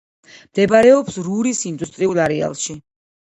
[0.35, 2.77] მდებარეობს რურის ინდუსტრიულ არეალში.